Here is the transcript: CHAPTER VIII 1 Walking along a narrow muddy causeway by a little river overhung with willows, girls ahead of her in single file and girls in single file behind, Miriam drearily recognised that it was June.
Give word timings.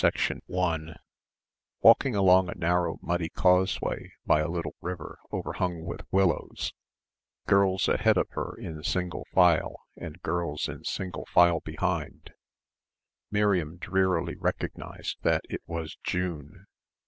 CHAPTER 0.01 0.33
VIII 0.47 0.55
1 0.55 0.95
Walking 1.83 2.15
along 2.15 2.49
a 2.49 2.55
narrow 2.55 2.97
muddy 3.03 3.29
causeway 3.29 4.11
by 4.25 4.39
a 4.39 4.47
little 4.49 4.73
river 4.81 5.19
overhung 5.31 5.85
with 5.85 6.07
willows, 6.11 6.73
girls 7.45 7.87
ahead 7.87 8.17
of 8.17 8.27
her 8.31 8.55
in 8.57 8.81
single 8.81 9.27
file 9.31 9.75
and 9.95 10.19
girls 10.23 10.67
in 10.67 10.83
single 10.85 11.27
file 11.27 11.59
behind, 11.59 12.31
Miriam 13.29 13.77
drearily 13.77 14.35
recognised 14.35 15.17
that 15.21 15.43
it 15.49 15.61
was 15.67 15.95
June. 16.03 16.65